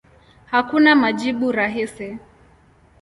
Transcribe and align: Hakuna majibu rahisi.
Hakuna 0.45 0.95
majibu 0.95 1.51
rahisi. 1.51 2.17